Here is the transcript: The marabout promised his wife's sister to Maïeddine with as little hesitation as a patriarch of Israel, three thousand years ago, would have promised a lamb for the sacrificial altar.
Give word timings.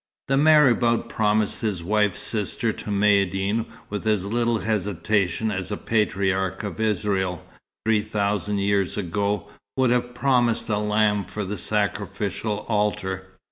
The 0.29 0.35
marabout 0.35 1.09
promised 1.09 1.61
his 1.61 1.83
wife's 1.83 2.21
sister 2.21 2.73
to 2.73 2.85
Maïeddine 2.89 3.67
with 3.91 4.07
as 4.07 4.25
little 4.25 4.57
hesitation 4.57 5.51
as 5.51 5.69
a 5.69 5.77
patriarch 5.77 6.63
of 6.63 6.79
Israel, 6.79 7.45
three 7.85 8.01
thousand 8.01 8.57
years 8.57 8.97
ago, 8.97 9.47
would 9.77 9.91
have 9.91 10.15
promised 10.15 10.67
a 10.69 10.79
lamb 10.79 11.23
for 11.25 11.45
the 11.45 11.55
sacrificial 11.55 12.65
altar. 12.67 13.27